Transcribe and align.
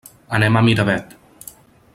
Anem 0.37 0.55
a 0.55 0.63
Miravet. 0.69 1.15